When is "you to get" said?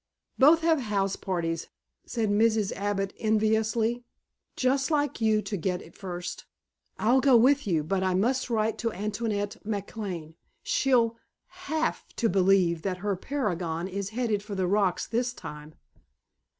5.21-5.83